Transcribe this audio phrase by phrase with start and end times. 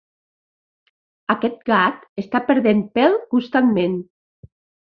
[1.33, 3.99] Aquest gat està perdent pel constantment.